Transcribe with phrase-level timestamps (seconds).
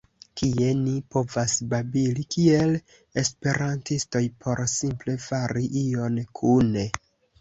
[0.39, 2.73] kie ni povas babili kiel
[3.23, 6.89] esperantistoj por simple fari ion kune.